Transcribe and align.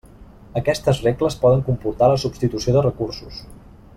Aquestes 0.61 1.01
regles 1.07 1.37
poden 1.43 1.61
comportar 1.69 2.09
la 2.13 2.17
substitució 2.25 2.75
de 2.79 2.85
recursos. 2.89 3.41